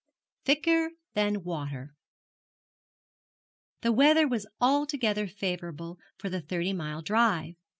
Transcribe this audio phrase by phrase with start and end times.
[0.45, 1.93] THICKER THAN WATER.
[3.81, 7.53] The weather was altogether favourable for the thirty mile drive.